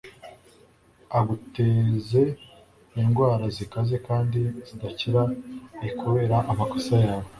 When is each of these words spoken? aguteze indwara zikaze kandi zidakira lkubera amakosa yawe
aguteze 1.19 2.21
indwara 3.01 3.45
zikaze 3.57 3.95
kandi 4.07 4.39
zidakira 4.67 5.21
lkubera 5.87 6.37
amakosa 6.51 6.95
yawe 7.05 7.29